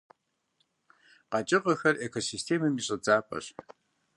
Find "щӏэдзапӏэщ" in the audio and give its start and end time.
2.85-3.45